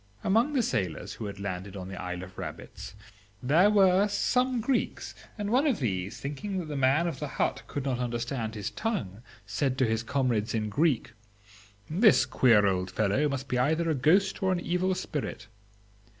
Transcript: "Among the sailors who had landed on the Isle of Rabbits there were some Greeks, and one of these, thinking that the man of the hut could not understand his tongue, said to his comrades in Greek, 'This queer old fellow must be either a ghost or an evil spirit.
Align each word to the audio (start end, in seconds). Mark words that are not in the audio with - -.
"Among 0.23 0.53
the 0.53 0.63
sailors 0.63 1.13
who 1.13 1.25
had 1.25 1.39
landed 1.39 1.77
on 1.77 1.87
the 1.87 1.95
Isle 2.01 2.23
of 2.23 2.35
Rabbits 2.39 2.95
there 3.43 3.69
were 3.69 4.07
some 4.07 4.59
Greeks, 4.59 5.13
and 5.37 5.51
one 5.51 5.67
of 5.67 5.77
these, 5.79 6.19
thinking 6.19 6.57
that 6.57 6.65
the 6.69 6.75
man 6.75 7.05
of 7.05 7.19
the 7.19 7.27
hut 7.27 7.61
could 7.67 7.85
not 7.85 7.99
understand 7.99 8.55
his 8.55 8.71
tongue, 8.71 9.21
said 9.45 9.77
to 9.77 9.85
his 9.85 10.01
comrades 10.01 10.55
in 10.55 10.69
Greek, 10.69 11.13
'This 11.87 12.25
queer 12.25 12.65
old 12.65 12.89
fellow 12.89 13.29
must 13.29 13.47
be 13.47 13.59
either 13.59 13.91
a 13.91 13.93
ghost 13.93 14.41
or 14.41 14.51
an 14.51 14.59
evil 14.59 14.95
spirit. 14.95 15.45